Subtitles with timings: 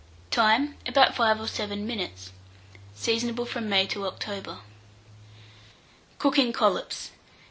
[0.31, 0.77] Time.
[0.87, 2.31] About 5 or 7 minutes.
[2.95, 4.61] Seasonable from May to October.
[6.17, 7.11] COOKING COLLOPS.